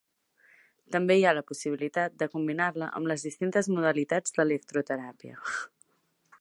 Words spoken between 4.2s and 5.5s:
d'electroteràpia.